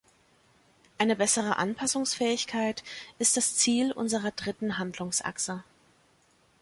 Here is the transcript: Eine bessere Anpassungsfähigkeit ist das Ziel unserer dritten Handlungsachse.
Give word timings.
Eine 0.97 1.15
bessere 1.15 1.57
Anpassungsfähigkeit 1.57 2.83
ist 3.19 3.37
das 3.37 3.55
Ziel 3.55 3.91
unserer 3.91 4.31
dritten 4.31 4.79
Handlungsachse. 4.79 5.63